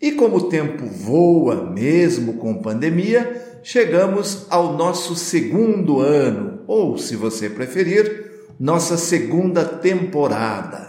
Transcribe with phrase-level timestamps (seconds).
[0.00, 7.16] E como o tempo voa, mesmo com pandemia, chegamos ao nosso segundo ano, ou, se
[7.16, 10.88] você preferir, nossa segunda temporada.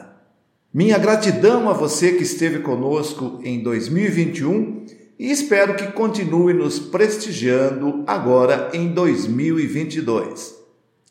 [0.71, 4.85] Minha gratidão a você que esteve conosco em 2021
[5.17, 10.55] e espero que continue nos prestigiando agora em 2022.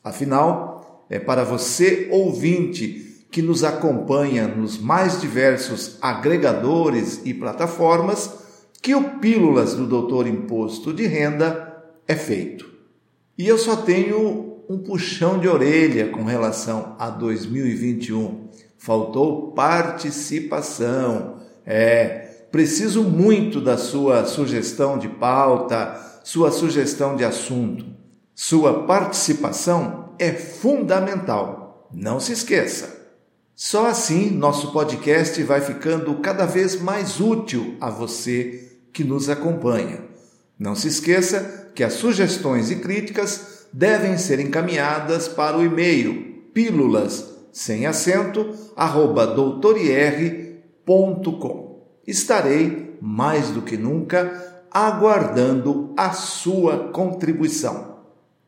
[0.05, 8.39] Afinal, é para você, ouvinte, que nos acompanha nos mais diversos agregadores e plataformas
[8.81, 12.69] que o Pílulas do Doutor Imposto de Renda é feito.
[13.37, 18.49] E eu só tenho um puxão de orelha com relação a 2021.
[18.77, 21.37] Faltou participação.
[21.65, 27.85] É, preciso muito da sua sugestão de pauta, sua sugestão de assunto.
[28.35, 31.89] Sua participação é fundamental.
[31.93, 32.98] Não se esqueça.
[33.61, 39.99] Só assim nosso podcast vai ficando cada vez mais útil a você que nos acompanha.
[40.57, 47.35] Não se esqueça que as sugestões e críticas devem ser encaminhadas para o e-mail pílulas
[47.53, 49.35] sem acento arroba.
[52.07, 57.99] Estarei mais do que nunca aguardando a sua contribuição.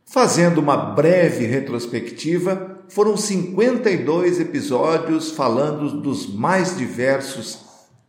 [0.05, 7.61] Fazendo uma breve retrospectiva, foram 52 episódios falando dos mais diversos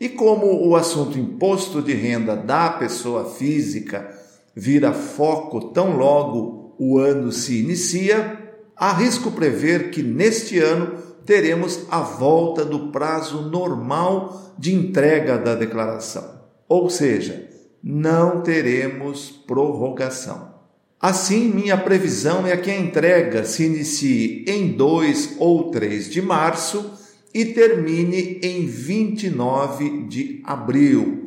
[0.00, 4.08] E como o assunto imposto de renda da pessoa física
[4.54, 8.47] vira foco tão logo o ano se inicia,
[8.78, 10.92] arrisco prever que neste ano
[11.26, 17.48] teremos a volta do prazo normal de entrega da declaração, ou seja,
[17.82, 20.56] não teremos prorrogação.
[21.00, 26.92] Assim, minha previsão é que a entrega se inicie em 2 ou 3 de março
[27.32, 31.17] e termine em 29 de abril.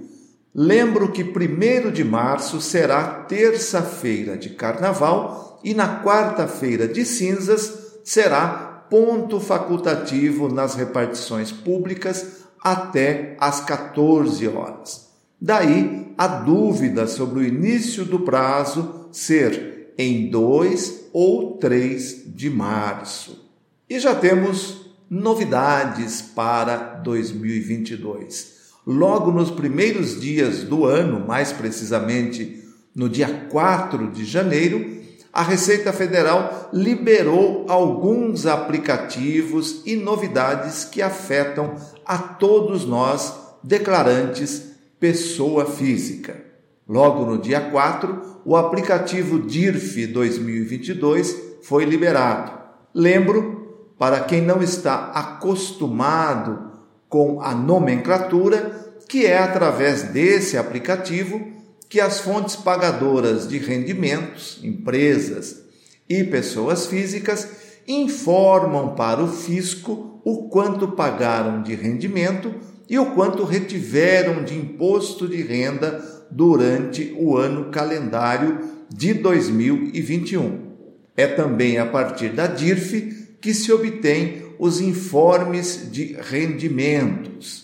[0.54, 8.86] Lembro que 1 de março será terça-feira de carnaval e na quarta-feira de cinzas será
[8.90, 15.10] ponto facultativo nas repartições públicas até às 14 horas.
[15.40, 23.50] Daí a dúvida sobre o início do prazo ser em 2 ou 3 de março.
[23.90, 28.61] E já temos novidades para 2022.
[28.86, 32.64] Logo nos primeiros dias do ano, mais precisamente
[32.96, 35.02] no dia 4 de janeiro,
[35.32, 43.34] a Receita Federal liberou alguns aplicativos e novidades que afetam a todos nós,
[43.64, 46.44] declarantes pessoa física.
[46.88, 52.52] Logo no dia 4, o aplicativo DIRF 2022 foi liberado.
[52.94, 56.72] Lembro, para quem não está acostumado
[57.08, 58.81] com a nomenclatura,
[59.12, 61.46] que é através desse aplicativo
[61.90, 65.64] que as fontes pagadoras de rendimentos, empresas
[66.08, 67.46] e pessoas físicas,
[67.86, 72.56] informam para o fisco o quanto pagaram de rendimento
[72.90, 80.72] e o quanto retiveram de imposto de renda durante o ano calendário de 2021.
[81.18, 87.61] É também a partir da DIRF que se obtém os informes de rendimentos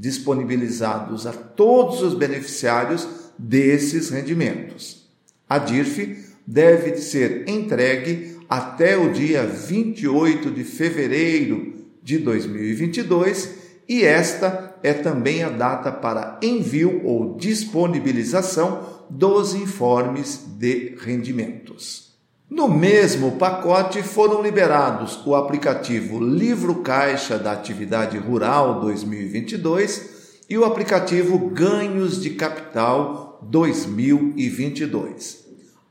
[0.00, 3.06] disponibilizados a todos os beneficiários
[3.38, 5.06] desses rendimentos.
[5.46, 13.50] A DIRF deve ser entregue até o dia 28 de fevereiro de 2022
[13.86, 22.09] e esta é também a data para envio ou disponibilização dos informes de rendimentos.
[22.50, 30.64] No mesmo pacote foram liberados o aplicativo Livro Caixa da Atividade Rural 2022 e o
[30.64, 35.44] aplicativo Ganhos de Capital 2022.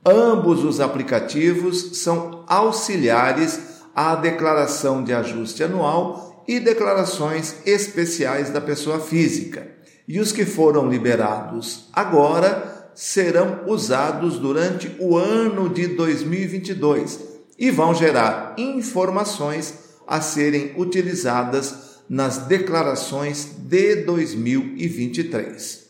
[0.04, 9.00] Ambos os aplicativos são auxiliares à declaração de ajuste anual e declarações especiais da pessoa
[9.00, 9.66] física.
[10.06, 17.18] E os que foram liberados agora serão usados durante o ano de 2022
[17.58, 19.72] e vão gerar informações
[20.06, 25.86] a serem utilizadas nas declarações de 2023.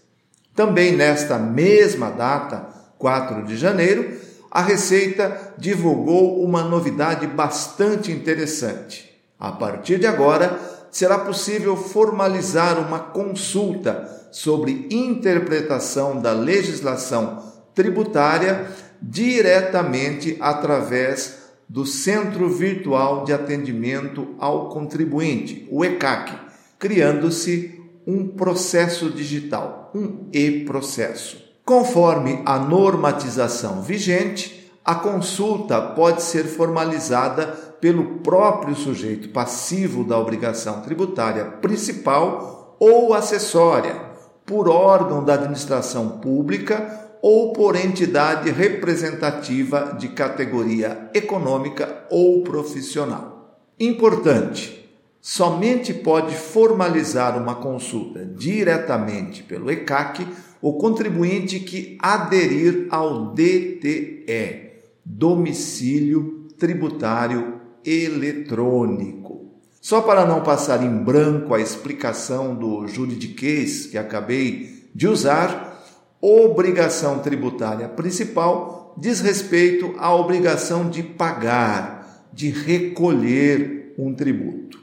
[0.54, 4.16] Também nesta mesma data, 4 de janeiro,
[4.48, 9.20] a Receita divulgou uma novidade bastante interessante.
[9.36, 10.60] A partir de agora,
[10.92, 17.42] será possível formalizar uma consulta sobre interpretação da legislação
[17.74, 18.66] tributária
[19.00, 26.32] diretamente através do Centro Virtual de Atendimento ao Contribuinte, o ECAC,
[26.78, 31.40] criando-se um processo digital, um e-processo.
[31.64, 37.46] Conforme a normatização vigente, a consulta pode ser formalizada
[37.80, 44.09] pelo próprio sujeito passivo da obrigação tributária principal ou acessória,
[44.50, 53.60] por órgão da administração pública ou por entidade representativa de categoria econômica ou profissional.
[53.78, 60.26] Importante: somente pode formalizar uma consulta diretamente pelo ECAC
[60.60, 64.70] o contribuinte que aderir ao DTE
[65.04, 69.39] Domicílio Tributário Eletrônico.
[69.80, 75.82] Só para não passar em branco a explicação do juridiquês que acabei de usar,
[76.20, 84.78] obrigação tributária principal diz respeito à obrigação de pagar, de recolher um tributo.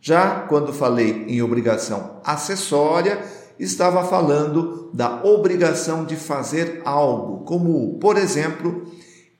[0.00, 3.22] Já quando falei em obrigação acessória,
[3.58, 8.84] estava falando da obrigação de fazer algo, como, por exemplo,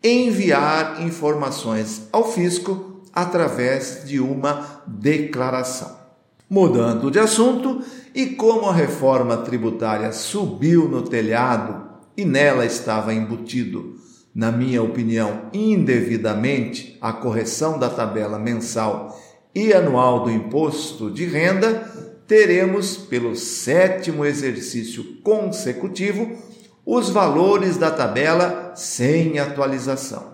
[0.03, 5.97] enviar informações ao fisco através de uma declaração.
[6.49, 7.83] Mudando de assunto,
[8.15, 13.97] e como a reforma tributária subiu no telhado e nela estava embutido,
[14.35, 19.19] na minha opinião, indevidamente, a correção da tabela mensal
[19.55, 21.91] e anual do imposto de renda,
[22.27, 26.33] teremos, pelo sétimo exercício consecutivo,
[26.85, 30.32] os valores da tabela sem atualização.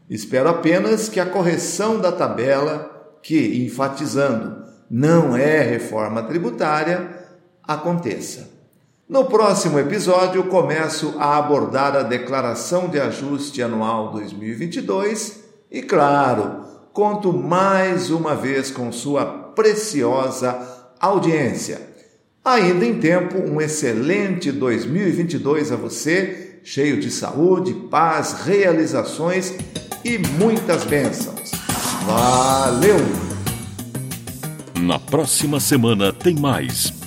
[0.08, 7.10] Espero apenas que a correção da tabela, que, enfatizando, não é reforma tributária,
[7.64, 8.61] aconteça.
[9.12, 15.38] No próximo episódio, começo a abordar a declaração de ajuste anual 2022
[15.70, 16.64] e, claro,
[16.94, 20.58] conto mais uma vez com sua preciosa
[20.98, 21.78] audiência.
[22.42, 29.52] Ainda em tempo, um excelente 2022 a você, cheio de saúde, paz, realizações
[30.02, 31.50] e muitas bênçãos.
[32.06, 32.96] Valeu!
[34.80, 37.01] Na próxima semana tem mais